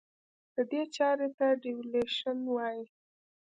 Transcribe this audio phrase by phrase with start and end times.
[0.69, 2.83] دې چارې ته Devaluation وایي.